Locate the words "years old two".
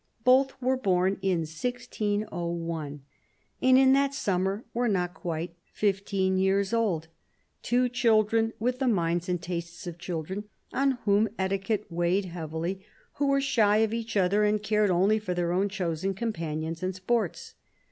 6.39-7.87